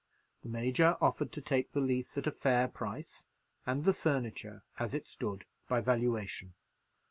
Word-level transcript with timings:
The 0.41 0.49
Major 0.49 0.97
offered 0.99 1.31
to 1.33 1.43
take 1.43 1.73
the 1.73 1.79
lease 1.79 2.17
at 2.17 2.25
a 2.25 2.31
fair 2.31 2.67
price, 2.67 3.27
and 3.67 3.85
the 3.85 3.93
furniture, 3.93 4.63
as 4.79 4.95
it 4.95 5.07
stood, 5.07 5.45
by 5.67 5.79
valuation. 5.79 6.55